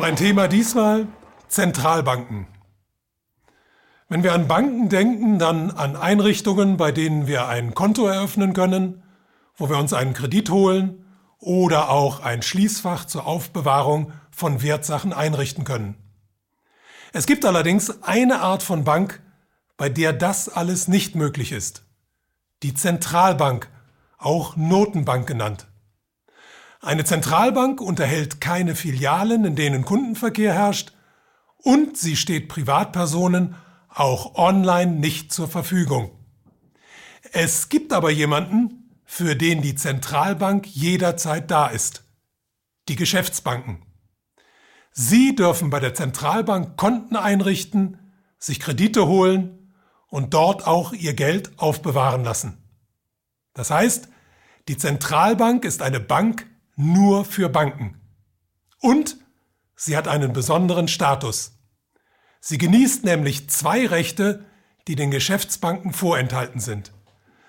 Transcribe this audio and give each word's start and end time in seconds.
Mein 0.00 0.16
Thema 0.16 0.48
diesmal 0.48 1.08
Zentralbanken. 1.48 2.46
Wenn 4.08 4.22
wir 4.22 4.32
an 4.32 4.48
Banken 4.48 4.88
denken, 4.88 5.38
dann 5.38 5.70
an 5.70 5.94
Einrichtungen, 5.94 6.78
bei 6.78 6.90
denen 6.90 7.26
wir 7.26 7.48
ein 7.48 7.74
Konto 7.74 8.06
eröffnen 8.06 8.54
können, 8.54 9.02
wo 9.56 9.68
wir 9.68 9.76
uns 9.76 9.92
einen 9.92 10.14
Kredit 10.14 10.48
holen 10.48 11.04
oder 11.38 11.90
auch 11.90 12.20
ein 12.20 12.40
Schließfach 12.40 13.04
zur 13.04 13.26
Aufbewahrung 13.26 14.14
von 14.30 14.62
Wertsachen 14.62 15.12
einrichten 15.12 15.64
können. 15.64 15.96
Es 17.12 17.26
gibt 17.26 17.44
allerdings 17.44 18.02
eine 18.02 18.40
Art 18.40 18.62
von 18.62 18.84
Bank, 18.84 19.22
bei 19.76 19.90
der 19.90 20.14
das 20.14 20.48
alles 20.48 20.88
nicht 20.88 21.14
möglich 21.14 21.52
ist. 21.52 21.84
Die 22.62 22.72
Zentralbank, 22.72 23.68
auch 24.16 24.56
Notenbank 24.56 25.26
genannt. 25.26 25.66
Eine 26.82 27.04
Zentralbank 27.04 27.82
unterhält 27.82 28.40
keine 28.40 28.74
Filialen, 28.74 29.44
in 29.44 29.54
denen 29.54 29.84
Kundenverkehr 29.84 30.54
herrscht, 30.54 30.92
und 31.58 31.98
sie 31.98 32.16
steht 32.16 32.48
Privatpersonen 32.48 33.54
auch 33.90 34.34
online 34.36 34.92
nicht 34.92 35.30
zur 35.30 35.46
Verfügung. 35.46 36.10
Es 37.32 37.68
gibt 37.68 37.92
aber 37.92 38.10
jemanden, 38.10 38.90
für 39.04 39.36
den 39.36 39.60
die 39.60 39.74
Zentralbank 39.74 40.66
jederzeit 40.66 41.50
da 41.50 41.66
ist. 41.66 42.04
Die 42.88 42.96
Geschäftsbanken. 42.96 43.84
Sie 44.90 45.36
dürfen 45.36 45.68
bei 45.68 45.80
der 45.80 45.94
Zentralbank 45.94 46.78
Konten 46.78 47.16
einrichten, 47.16 47.98
sich 48.38 48.58
Kredite 48.58 49.06
holen 49.06 49.74
und 50.08 50.32
dort 50.32 50.66
auch 50.66 50.94
ihr 50.94 51.12
Geld 51.12 51.58
aufbewahren 51.58 52.24
lassen. 52.24 52.56
Das 53.52 53.70
heißt, 53.70 54.08
die 54.68 54.78
Zentralbank 54.78 55.64
ist 55.64 55.82
eine 55.82 56.00
Bank 56.00 56.46
nur 56.76 57.24
für 57.24 57.48
Banken. 57.48 58.00
Und 58.80 59.16
sie 59.76 59.96
hat 59.96 60.08
einen 60.08 60.32
besonderen 60.32 60.88
Status. 60.88 61.58
Sie 62.40 62.58
genießt 62.58 63.04
nämlich 63.04 63.48
zwei 63.50 63.86
Rechte, 63.86 64.44
die 64.88 64.96
den 64.96 65.10
Geschäftsbanken 65.10 65.92
vorenthalten 65.92 66.60
sind. 66.60 66.92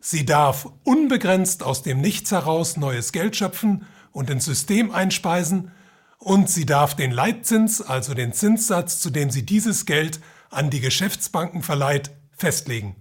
Sie 0.00 0.26
darf 0.26 0.68
unbegrenzt 0.82 1.62
aus 1.62 1.82
dem 1.82 2.00
Nichts 2.00 2.32
heraus 2.32 2.76
neues 2.76 3.12
Geld 3.12 3.36
schöpfen 3.36 3.86
und 4.10 4.30
ins 4.30 4.44
System 4.44 4.90
einspeisen 4.90 5.70
und 6.18 6.48
sie 6.50 6.66
darf 6.66 6.94
den 6.94 7.10
Leitzins, 7.10 7.80
also 7.80 8.14
den 8.14 8.32
Zinssatz, 8.32 9.00
zu 9.00 9.10
dem 9.10 9.30
sie 9.30 9.46
dieses 9.46 9.86
Geld 9.86 10.20
an 10.50 10.70
die 10.70 10.80
Geschäftsbanken 10.80 11.62
verleiht, 11.62 12.10
festlegen. 12.32 12.96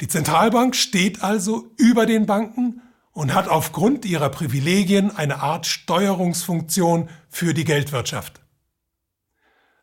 Die 0.00 0.08
Zentralbank 0.08 0.76
steht 0.76 1.22
also 1.22 1.72
über 1.76 2.06
den 2.06 2.26
Banken 2.26 2.82
und 3.16 3.32
hat 3.32 3.48
aufgrund 3.48 4.04
ihrer 4.04 4.28
Privilegien 4.28 5.10
eine 5.10 5.40
Art 5.40 5.64
Steuerungsfunktion 5.64 7.08
für 7.30 7.54
die 7.54 7.64
Geldwirtschaft. 7.64 8.42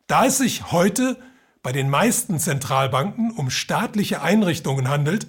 Da 0.06 0.26
es 0.26 0.38
sich 0.38 0.70
heute 0.70 1.18
bei 1.60 1.72
den 1.72 1.90
meisten 1.90 2.38
Zentralbanken 2.38 3.32
um 3.32 3.50
staatliche 3.50 4.22
Einrichtungen 4.22 4.86
handelt, 4.86 5.26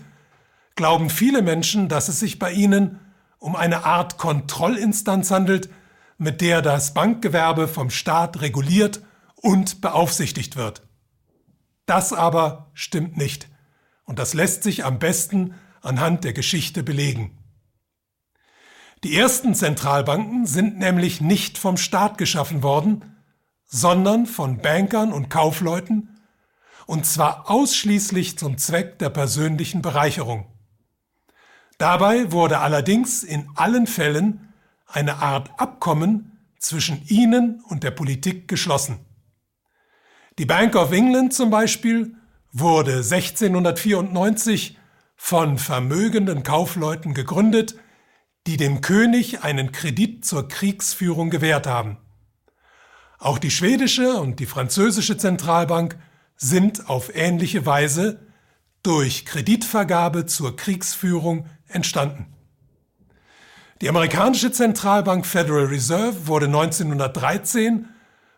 glauben 0.75 1.09
viele 1.09 1.41
Menschen, 1.41 1.89
dass 1.89 2.07
es 2.07 2.19
sich 2.19 2.37
bei 2.37 2.51
ihnen 2.51 2.99
um 3.39 3.55
eine 3.55 3.85
Art 3.85 4.19
Kontrollinstanz 4.19 5.31
handelt, 5.31 5.71
mit 6.19 6.41
der 6.41 6.61
das 6.61 6.93
Bankgewerbe 6.93 7.67
vom 7.67 7.89
Staat 7.89 8.39
reguliert 8.39 9.01
und 9.33 9.81
beaufsichtigt 9.81 10.55
wird. 10.55 10.83
Das 11.87 12.13
aber 12.13 12.69
stimmt 12.75 13.17
nicht, 13.17 13.49
und 14.03 14.19
das 14.19 14.35
lässt 14.35 14.61
sich 14.61 14.85
am 14.85 14.99
besten 14.99 15.55
anhand 15.81 16.23
der 16.23 16.33
Geschichte 16.33 16.83
belegen. 16.83 17.39
Die 19.05 19.15
ersten 19.15 19.53
Zentralbanken 19.53 20.47
sind 20.47 20.79
nämlich 20.79 21.21
nicht 21.21 21.59
vom 21.59 21.77
Staat 21.77 22.17
geschaffen 22.17 22.63
worden, 22.63 23.03
sondern 23.67 24.25
von 24.25 24.57
Bankern 24.57 25.13
und 25.13 25.29
Kaufleuten, 25.29 26.17
und 26.87 27.05
zwar 27.05 27.47
ausschließlich 27.47 28.39
zum 28.39 28.57
Zweck 28.57 28.97
der 28.97 29.11
persönlichen 29.11 29.83
Bereicherung. 29.83 30.47
Dabei 31.77 32.31
wurde 32.31 32.61
allerdings 32.61 33.21
in 33.21 33.47
allen 33.53 33.85
Fällen 33.85 34.51
eine 34.87 35.17
Art 35.17 35.51
Abkommen 35.59 36.39
zwischen 36.57 37.05
ihnen 37.05 37.63
und 37.69 37.83
der 37.83 37.91
Politik 37.91 38.47
geschlossen. 38.47 39.05
Die 40.39 40.47
Bank 40.47 40.75
of 40.75 40.91
England 40.91 41.31
zum 41.31 41.51
Beispiel 41.51 42.15
wurde 42.51 43.03
1694 43.03 44.79
von 45.15 45.59
vermögenden 45.59 46.41
Kaufleuten 46.41 47.13
gegründet, 47.13 47.75
die 48.47 48.57
dem 48.57 48.81
König 48.81 49.43
einen 49.43 49.71
Kredit 49.71 50.25
zur 50.25 50.47
Kriegsführung 50.47 51.29
gewährt 51.29 51.67
haben. 51.67 51.97
Auch 53.17 53.39
die 53.39 53.51
schwedische 53.51 54.17
und 54.17 54.39
die 54.39 54.45
französische 54.45 55.17
Zentralbank 55.17 55.97
sind 56.35 56.89
auf 56.89 57.15
ähnliche 57.15 57.65
Weise 57.65 58.19
durch 58.83 59.25
Kreditvergabe 59.25 60.25
zur 60.27 60.55
Kriegsführung 60.55 61.47
entstanden. 61.67 62.27
Die 63.81 63.89
amerikanische 63.89 64.51
Zentralbank 64.51 65.25
Federal 65.25 65.65
Reserve 65.65 66.27
wurde 66.27 66.45
1913 66.45 67.89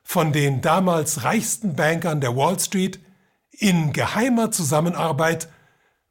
von 0.04 0.32
den 0.32 0.62
damals 0.62 1.24
reichsten 1.24 1.76
Bankern 1.76 2.22
der 2.22 2.36
Wall 2.36 2.58
Street 2.60 3.00
in 3.52 3.92
geheimer 3.92 4.52
Zusammenarbeit 4.52 5.50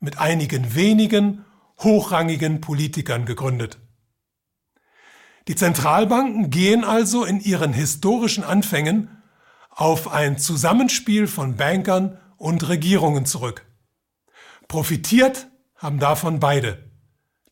mit 0.00 0.18
einigen 0.18 0.74
wenigen 0.74 1.44
hochrangigen 1.78 2.60
Politikern 2.60 3.24
gegründet. 3.24 3.78
Die 5.48 5.54
Zentralbanken 5.54 6.50
gehen 6.50 6.82
also 6.82 7.24
in 7.24 7.40
ihren 7.40 7.72
historischen 7.72 8.42
Anfängen 8.42 9.22
auf 9.70 10.08
ein 10.08 10.38
Zusammenspiel 10.38 11.28
von 11.28 11.56
Bankern 11.56 12.18
und 12.36 12.68
Regierungen 12.68 13.26
zurück. 13.26 13.64
Profitiert 14.66 15.48
haben 15.76 16.00
davon 16.00 16.40
beide. 16.40 16.90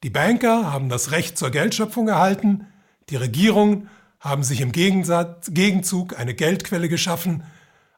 Die 0.03 0.11
Banker 0.11 0.73
haben 0.73 0.89
das 0.89 1.13
Recht 1.13 1.39
zur 1.39 1.51
Geldschöpfung 1.51 2.09
erhalten, 2.09 2.67
die 3.11 3.17
Regierungen 3.17 3.89
haben 4.19 4.43
sich 4.43 4.61
im 4.61 4.73
Gegenzug 4.73 6.19
eine 6.19 6.35
Geldquelle 6.35 6.89
geschaffen, 6.89 7.45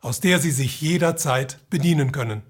aus 0.01 0.21
der 0.21 0.41
sie 0.41 0.51
sich 0.51 0.81
jederzeit 0.81 1.59
bedienen 1.71 2.13
können. 2.13 2.43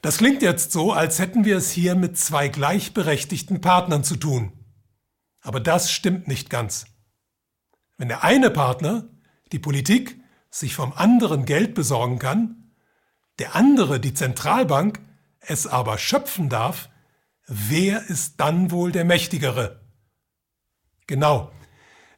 Das 0.00 0.16
klingt 0.16 0.42
jetzt 0.42 0.72
so, 0.72 0.92
als 0.92 1.18
hätten 1.18 1.44
wir 1.44 1.58
es 1.58 1.70
hier 1.70 1.94
mit 1.94 2.18
zwei 2.18 2.48
gleichberechtigten 2.48 3.60
Partnern 3.60 4.02
zu 4.02 4.16
tun. 4.16 4.52
Aber 5.42 5.60
das 5.60 5.90
stimmt 5.90 6.28
nicht 6.28 6.50
ganz. 6.50 6.86
Wenn 7.98 8.08
der 8.08 8.24
eine 8.24 8.50
Partner, 8.50 9.08
die 9.52 9.58
Politik, 9.58 10.20
sich 10.50 10.74
vom 10.74 10.92
anderen 10.92 11.44
Geld 11.44 11.74
besorgen 11.74 12.18
kann, 12.18 12.72
der 13.38 13.54
andere, 13.54 14.00
die 14.00 14.14
Zentralbank, 14.14 15.00
es 15.40 15.66
aber 15.66 15.98
schöpfen 15.98 16.48
darf, 16.48 16.88
wer 17.46 18.08
ist 18.08 18.40
dann 18.40 18.70
wohl 18.70 18.92
der 18.92 19.04
Mächtigere? 19.04 19.80
Genau, 21.06 21.52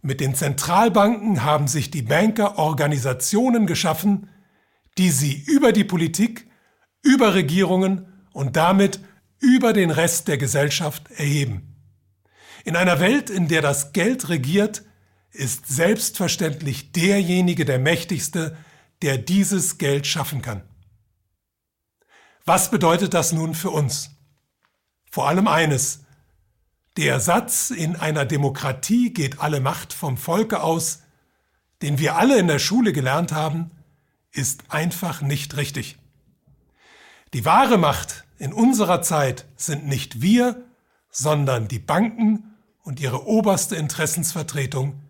mit 0.02 0.20
den 0.20 0.34
Zentralbanken 0.34 1.44
haben 1.44 1.66
sich 1.66 1.90
die 1.90 2.02
Banker 2.02 2.58
Organisationen 2.58 3.66
geschaffen, 3.66 4.28
die 4.98 5.10
sie 5.10 5.34
über 5.34 5.72
die 5.72 5.84
Politik, 5.84 6.46
über 7.02 7.34
Regierungen 7.34 8.12
und 8.32 8.56
damit 8.56 9.00
über 9.40 9.72
den 9.72 9.90
Rest 9.90 10.28
der 10.28 10.36
Gesellschaft 10.38 11.10
erheben. 11.12 11.73
In 12.64 12.76
einer 12.76 12.98
Welt, 12.98 13.28
in 13.28 13.46
der 13.46 13.60
das 13.60 13.92
Geld 13.92 14.30
regiert, 14.30 14.82
ist 15.30 15.66
selbstverständlich 15.66 16.92
derjenige 16.92 17.64
der 17.64 17.78
Mächtigste, 17.78 18.56
der 19.02 19.18
dieses 19.18 19.76
Geld 19.76 20.06
schaffen 20.06 20.40
kann. 20.40 20.62
Was 22.46 22.70
bedeutet 22.70 23.12
das 23.12 23.32
nun 23.32 23.54
für 23.54 23.70
uns? 23.70 24.10
Vor 25.10 25.28
allem 25.28 25.46
eines. 25.46 26.04
Der 26.96 27.20
Satz 27.20 27.70
in 27.70 27.96
einer 27.96 28.24
Demokratie 28.24 29.12
geht 29.12 29.40
alle 29.40 29.60
Macht 29.60 29.92
vom 29.92 30.16
Volke 30.16 30.62
aus, 30.62 31.02
den 31.82 31.98
wir 31.98 32.16
alle 32.16 32.38
in 32.38 32.46
der 32.46 32.58
Schule 32.58 32.92
gelernt 32.92 33.32
haben, 33.32 33.70
ist 34.30 34.70
einfach 34.70 35.20
nicht 35.20 35.56
richtig. 35.56 35.98
Die 37.34 37.44
wahre 37.44 37.78
Macht 37.78 38.24
in 38.38 38.52
unserer 38.52 39.02
Zeit 39.02 39.44
sind 39.56 39.86
nicht 39.86 40.22
wir, 40.22 40.64
sondern 41.10 41.68
die 41.68 41.78
Banken 41.78 42.53
und 42.84 43.00
ihre 43.00 43.26
oberste 43.26 43.74
Interessensvertretung, 43.74 45.00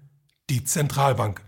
die 0.48 0.64
Zentralbank. 0.64 1.42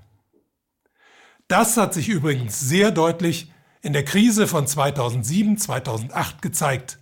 Das 1.48 1.76
hat 1.76 1.94
sich 1.94 2.08
übrigens 2.08 2.60
sehr 2.60 2.90
deutlich 2.90 3.52
in 3.80 3.92
der 3.92 4.04
Krise 4.04 4.48
von 4.48 4.66
2007-2008 4.66 6.40
gezeigt. 6.40 6.98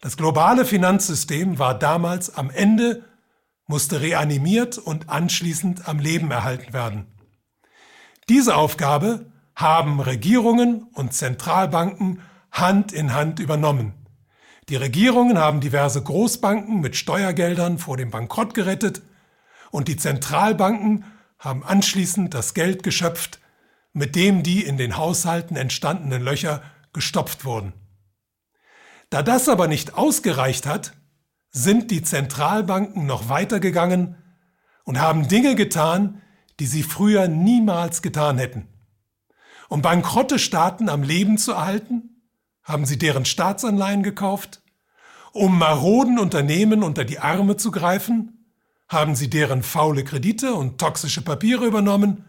Das 0.00 0.16
globale 0.16 0.64
Finanzsystem 0.64 1.58
war 1.58 1.78
damals 1.78 2.34
am 2.34 2.50
Ende, 2.50 3.04
musste 3.66 4.00
reanimiert 4.00 4.78
und 4.78 5.10
anschließend 5.10 5.88
am 5.88 5.98
Leben 5.98 6.30
erhalten 6.30 6.72
werden. 6.72 7.06
Diese 8.28 8.56
Aufgabe 8.56 9.30
haben 9.54 10.00
Regierungen 10.00 10.84
und 10.94 11.12
Zentralbanken 11.12 12.22
Hand 12.50 12.92
in 12.92 13.12
Hand 13.12 13.38
übernommen. 13.38 14.05
Die 14.68 14.76
Regierungen 14.76 15.38
haben 15.38 15.60
diverse 15.60 16.02
Großbanken 16.02 16.80
mit 16.80 16.96
Steuergeldern 16.96 17.78
vor 17.78 17.96
dem 17.96 18.10
Bankrott 18.10 18.52
gerettet 18.52 19.00
und 19.70 19.86
die 19.86 19.96
Zentralbanken 19.96 21.04
haben 21.38 21.62
anschließend 21.62 22.34
das 22.34 22.52
Geld 22.52 22.82
geschöpft, 22.82 23.38
mit 23.92 24.16
dem 24.16 24.42
die 24.42 24.64
in 24.64 24.76
den 24.76 24.96
Haushalten 24.96 25.54
entstandenen 25.56 26.22
Löcher 26.22 26.62
gestopft 26.92 27.44
wurden. 27.44 27.74
Da 29.08 29.22
das 29.22 29.48
aber 29.48 29.68
nicht 29.68 29.94
ausgereicht 29.94 30.66
hat, 30.66 30.94
sind 31.50 31.92
die 31.92 32.02
Zentralbanken 32.02 33.06
noch 33.06 33.28
weitergegangen 33.28 34.16
und 34.82 35.00
haben 35.00 35.28
Dinge 35.28 35.54
getan, 35.54 36.22
die 36.58 36.66
sie 36.66 36.82
früher 36.82 37.28
niemals 37.28 38.02
getan 38.02 38.38
hätten. 38.38 38.66
Um 39.68 39.80
bankrotte 39.80 40.40
Staaten 40.40 40.88
am 40.88 41.04
Leben 41.04 41.38
zu 41.38 41.52
erhalten, 41.52 42.15
haben 42.66 42.84
sie 42.84 42.98
deren 42.98 43.24
Staatsanleihen 43.24 44.02
gekauft. 44.02 44.60
Um 45.32 45.58
maroden 45.58 46.18
Unternehmen 46.18 46.82
unter 46.82 47.04
die 47.04 47.20
Arme 47.20 47.56
zu 47.56 47.70
greifen, 47.70 48.44
haben 48.88 49.14
sie 49.14 49.30
deren 49.30 49.62
faule 49.62 50.04
Kredite 50.04 50.54
und 50.54 50.78
toxische 50.78 51.22
Papiere 51.22 51.64
übernommen. 51.64 52.24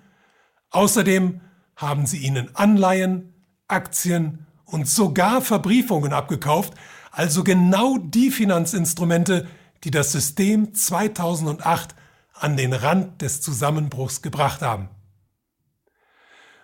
Außerdem 0.69 1.42
haben 1.75 2.06
sie 2.06 2.19
ihnen 2.19 2.56
Anleihen, 2.56 3.34
Aktien 3.68 4.45
und 4.66 4.88
sogar 4.88 5.42
Verbriefungen 5.42 6.13
abgekauft, 6.13 6.74
also 7.12 7.44
genau 7.44 7.98
die 7.98 8.31
Finanzinstrumente, 8.31 9.48
die 9.83 9.92
das 9.92 10.12
System 10.12 10.74
2008 10.74 11.95
an 12.33 12.57
den 12.57 12.74
Rand 12.74 13.22
des 13.22 13.42
Zusammenbruchs 13.42 14.22
gebracht 14.22 14.62
haben. 14.62 14.90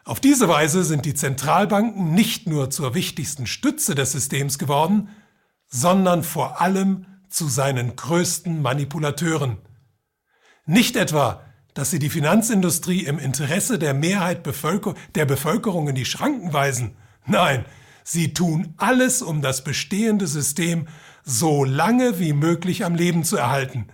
Auf 0.06 0.20
diese 0.20 0.50
Weise 0.50 0.84
sind 0.84 1.06
die 1.06 1.14
Zentralbanken 1.14 2.14
nicht 2.14 2.46
nur 2.48 2.70
zur 2.70 2.94
wichtigsten 2.94 3.48
Stütze 3.48 3.96
des 3.96 4.12
Systems 4.12 4.60
geworden, 4.60 5.10
sondern 5.68 6.24
vor 6.24 6.60
allem 6.60 7.06
zu 7.30 7.48
seinen 7.48 7.96
größten 7.96 8.62
Manipulateuren. 8.62 9.60
Nicht 10.66 10.98
etwa, 10.98 11.44
dass 11.74 11.90
sie 11.90 12.00
die 12.00 12.10
Finanzindustrie 12.10 13.06
im 13.06 13.18
Interesse 13.18 13.80
der 13.80 13.94
Mehrheit 13.94 14.44
Bevölker 14.44 14.94
der 15.16 15.26
Bevölkerung 15.26 15.88
in 15.88 15.96
die 15.96 16.06
Schranken 16.06 16.52
weisen. 16.52 16.96
Nein, 17.26 17.66
sie 18.04 18.34
tun 18.34 18.74
alles, 18.78 19.22
um 19.22 19.42
das 19.42 19.64
bestehende 19.64 20.28
System 20.28 20.88
so 21.24 21.64
lange 21.64 22.20
wie 22.20 22.34
möglich 22.34 22.84
am 22.84 22.96
Leben 22.96 23.24
zu 23.24 23.38
erhalten, 23.38 23.88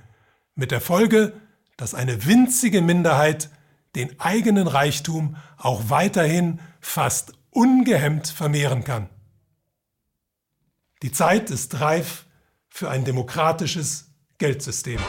mit 0.55 0.71
der 0.71 0.81
Folge, 0.81 1.33
dass 1.77 1.93
eine 1.93 2.25
winzige 2.25 2.81
Minderheit 2.81 3.49
den 3.95 4.19
eigenen 4.19 4.67
Reichtum 4.67 5.35
auch 5.57 5.89
weiterhin 5.89 6.59
fast 6.79 7.33
ungehemmt 7.49 8.27
vermehren 8.27 8.83
kann. 8.83 9.09
Die 11.01 11.11
Zeit 11.11 11.49
ist 11.49 11.79
reif 11.79 12.25
für 12.69 12.89
ein 12.89 13.05
demokratisches 13.05 14.11
Geldsystem. 14.37 14.99